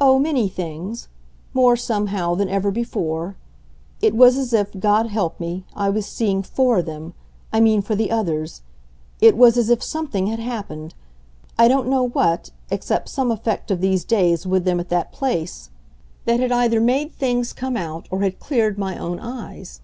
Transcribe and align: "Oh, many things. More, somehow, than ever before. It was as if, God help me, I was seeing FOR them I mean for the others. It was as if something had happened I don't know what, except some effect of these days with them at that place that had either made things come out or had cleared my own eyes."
"Oh, 0.00 0.18
many 0.18 0.48
things. 0.48 1.08
More, 1.52 1.76
somehow, 1.76 2.34
than 2.34 2.48
ever 2.48 2.70
before. 2.70 3.36
It 4.00 4.14
was 4.16 4.38
as 4.38 4.54
if, 4.54 4.80
God 4.80 5.08
help 5.08 5.38
me, 5.38 5.66
I 5.76 5.90
was 5.90 6.06
seeing 6.06 6.42
FOR 6.42 6.80
them 6.80 7.12
I 7.52 7.60
mean 7.60 7.82
for 7.82 7.94
the 7.94 8.10
others. 8.10 8.62
It 9.20 9.36
was 9.36 9.58
as 9.58 9.68
if 9.68 9.82
something 9.82 10.28
had 10.28 10.38
happened 10.38 10.94
I 11.58 11.68
don't 11.68 11.88
know 11.88 12.04
what, 12.08 12.52
except 12.70 13.10
some 13.10 13.30
effect 13.30 13.70
of 13.70 13.82
these 13.82 14.02
days 14.02 14.46
with 14.46 14.64
them 14.64 14.80
at 14.80 14.88
that 14.88 15.12
place 15.12 15.68
that 16.24 16.40
had 16.40 16.50
either 16.50 16.80
made 16.80 17.12
things 17.12 17.52
come 17.52 17.76
out 17.76 18.08
or 18.10 18.22
had 18.22 18.40
cleared 18.40 18.78
my 18.78 18.96
own 18.96 19.20
eyes." 19.20 19.82